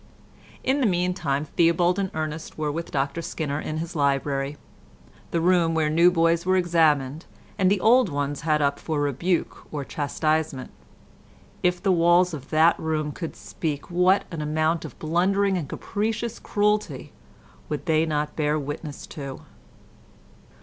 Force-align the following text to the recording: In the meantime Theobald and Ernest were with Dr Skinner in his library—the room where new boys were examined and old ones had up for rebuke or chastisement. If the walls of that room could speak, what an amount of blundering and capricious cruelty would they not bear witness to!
In 0.63 0.81
the 0.81 0.87
meantime 0.87 1.45
Theobald 1.45 1.99
and 1.99 2.09
Ernest 2.15 2.57
were 2.57 2.71
with 2.71 2.89
Dr 2.89 3.21
Skinner 3.21 3.59
in 3.59 3.77
his 3.77 3.95
library—the 3.95 4.61
room 5.39 5.75
where 5.75 5.91
new 5.91 6.09
boys 6.09 6.43
were 6.43 6.57
examined 6.57 7.27
and 7.59 7.71
old 7.79 8.09
ones 8.09 8.41
had 8.41 8.63
up 8.63 8.79
for 8.79 8.99
rebuke 8.99 9.67
or 9.71 9.85
chastisement. 9.85 10.71
If 11.61 11.83
the 11.83 11.91
walls 11.91 12.33
of 12.33 12.49
that 12.49 12.79
room 12.79 13.11
could 13.11 13.35
speak, 13.35 13.91
what 13.91 14.25
an 14.31 14.41
amount 14.41 14.85
of 14.85 14.97
blundering 14.97 15.55
and 15.55 15.69
capricious 15.69 16.39
cruelty 16.39 17.13
would 17.69 17.85
they 17.85 18.03
not 18.07 18.35
bear 18.35 18.57
witness 18.57 19.05
to! 19.05 19.41